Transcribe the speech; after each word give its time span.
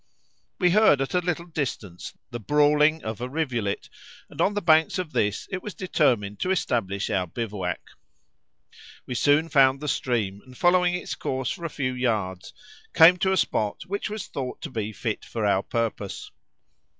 We 0.57 0.71
heard 0.71 0.99
at 0.99 1.13
a 1.13 1.19
little 1.19 1.45
distance 1.45 2.15
the 2.31 2.39
brawling 2.39 3.03
of 3.03 3.21
a 3.21 3.29
rivulet, 3.29 3.87
and 4.31 4.41
on 4.41 4.55
the 4.55 4.59
banks 4.63 4.97
of 4.97 5.13
this 5.13 5.47
it 5.51 5.61
was 5.61 5.75
determined 5.75 6.39
to 6.39 6.49
establish 6.49 7.11
our 7.11 7.27
bivouac. 7.27 7.79
We 9.05 9.13
soon 9.13 9.47
found 9.47 9.79
the 9.79 9.87
stream, 9.87 10.41
and 10.43 10.57
following 10.57 10.95
its 10.95 11.13
course 11.13 11.51
for 11.51 11.65
a 11.65 11.69
few 11.69 11.93
yards, 11.93 12.51
came 12.95 13.17
to 13.17 13.31
a 13.31 13.37
spot 13.37 13.83
which 13.85 14.09
was 14.09 14.25
thought 14.25 14.59
to 14.61 14.71
be 14.71 14.91
fit 14.91 15.23
for 15.23 15.45
our 15.45 15.61
purpose. 15.61 16.31